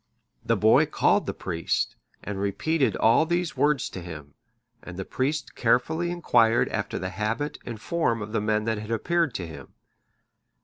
The 0.43 0.57
boy 0.57 0.87
called 0.87 1.27
the 1.27 1.33
priest, 1.35 1.95
and 2.23 2.39
repeated 2.41 2.95
all 2.95 3.27
these 3.27 3.55
words 3.55 3.87
to 3.91 4.01
him; 4.01 4.33
and 4.81 4.97
the 4.97 5.05
priest 5.05 5.53
carefully 5.53 6.09
inquired 6.09 6.69
after 6.69 6.97
the 6.97 7.09
habit 7.11 7.59
and 7.67 7.79
form 7.79 8.19
of 8.23 8.31
the 8.31 8.41
men 8.41 8.63
that 8.63 8.79
had 8.79 8.89
appeared 8.89 9.35
to 9.35 9.45
him. 9.45 9.75